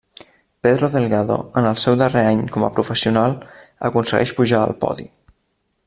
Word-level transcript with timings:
Pedro 0.67 0.87
Delgado, 0.93 1.37
en 1.61 1.67
el 1.71 1.77
seu 1.83 1.99
darrer 2.03 2.23
any 2.31 2.41
com 2.55 2.65
a 2.69 2.71
professional, 2.79 3.37
aconsegueix 3.91 4.35
pujar 4.41 4.63
al 4.65 4.75
podi. 4.87 5.09